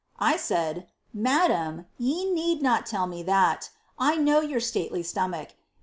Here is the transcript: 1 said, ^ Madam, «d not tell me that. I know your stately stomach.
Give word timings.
1 0.17 0.39
said, 0.39 0.75
^ 0.77 0.85
Madam, 1.13 1.85
«d 1.99 2.59
not 2.59 2.87
tell 2.87 3.05
me 3.05 3.21
that. 3.21 3.69
I 3.99 4.15
know 4.15 4.41
your 4.41 4.59
stately 4.59 5.03
stomach. 5.03 5.49